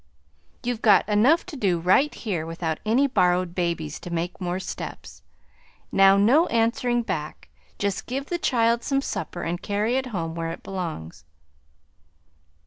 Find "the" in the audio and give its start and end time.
8.25-8.39